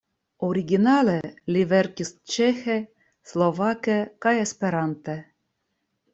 Originale 0.45 1.17
li 1.55 1.65
verkis 1.73 2.11
ĉeĥe, 2.37 2.79
slovake 3.33 3.99
kaj 4.27 4.35
esperante. 4.47 5.19